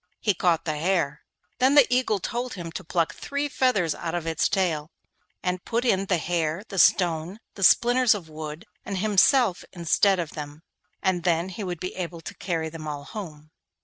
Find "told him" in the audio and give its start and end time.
2.17-2.71